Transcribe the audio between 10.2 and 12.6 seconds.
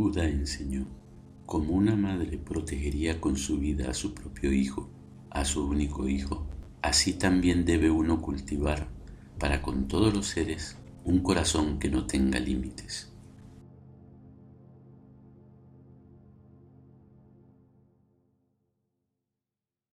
seres un corazón que no tenga